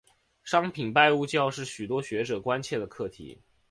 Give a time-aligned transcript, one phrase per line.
[0.43, 3.39] 商品拜物教是许多学者关切的课题。